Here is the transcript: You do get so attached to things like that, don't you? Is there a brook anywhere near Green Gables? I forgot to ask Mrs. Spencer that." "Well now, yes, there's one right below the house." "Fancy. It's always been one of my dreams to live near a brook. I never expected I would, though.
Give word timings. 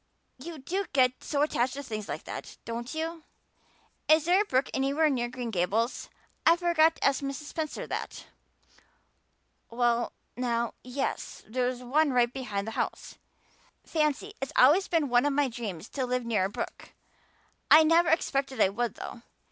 You 0.39 0.57
do 0.57 0.87
get 0.93 1.23
so 1.23 1.43
attached 1.43 1.75
to 1.75 1.83
things 1.83 2.09
like 2.09 2.23
that, 2.23 2.57
don't 2.65 2.95
you? 2.95 3.21
Is 4.09 4.25
there 4.25 4.41
a 4.41 4.45
brook 4.45 4.67
anywhere 4.73 5.11
near 5.11 5.29
Green 5.29 5.51
Gables? 5.51 6.09
I 6.43 6.55
forgot 6.57 6.95
to 6.95 7.05
ask 7.05 7.21
Mrs. 7.21 7.43
Spencer 7.43 7.85
that." 7.85 8.25
"Well 9.69 10.11
now, 10.35 10.73
yes, 10.83 11.43
there's 11.47 11.83
one 11.83 12.13
right 12.13 12.33
below 12.33 12.63
the 12.63 12.71
house." 12.71 13.19
"Fancy. 13.83 14.33
It's 14.41 14.51
always 14.55 14.87
been 14.87 15.07
one 15.07 15.27
of 15.27 15.33
my 15.33 15.47
dreams 15.47 15.87
to 15.89 16.07
live 16.07 16.25
near 16.25 16.45
a 16.45 16.49
brook. 16.49 16.93
I 17.69 17.83
never 17.83 18.09
expected 18.09 18.59
I 18.59 18.69
would, 18.69 18.95
though. 18.95 19.21